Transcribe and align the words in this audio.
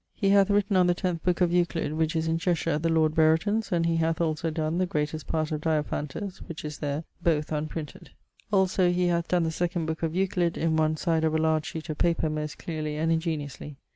He 0.15 0.29
hath 0.29 0.49
written 0.49 0.77
on 0.77 0.87
the 0.87 0.95
tenth 0.95 1.21
booke 1.21 1.41
of 1.41 1.53
Euclid, 1.53 1.93
which 1.93 2.15
is 2.15 2.27
in 2.27 2.39
Cheshire 2.39 2.71
at 2.71 2.81
the 2.81 2.89
lord 2.89 3.13
Brereton's, 3.13 3.71
and 3.71 3.85
he 3.85 3.97
hath 3.97 4.19
also 4.19 4.49
done 4.49 4.79
the 4.79 4.87
greatest 4.87 5.27
part 5.27 5.51
of 5.51 5.61
Diophantus, 5.61 6.39
which 6.47 6.65
is 6.65 6.79
there 6.79 7.03
both 7.21 7.51
unprinted. 7.51 8.09
Also 8.51 8.89
he 8.91 9.05
hath 9.09 9.27
donne 9.27 9.43
the 9.43 9.51
second 9.51 9.85
booke 9.85 10.01
of 10.01 10.15
Euclid 10.15 10.57
in 10.57 10.75
one 10.75 10.97
side 10.97 11.23
of 11.23 11.35
a 11.35 11.37
large 11.37 11.67
sheet 11.67 11.87
of 11.87 11.99
paper 11.99 12.31
most 12.31 12.57
clearly 12.57 12.95
and 12.97 13.11
ingeniously. 13.11 13.77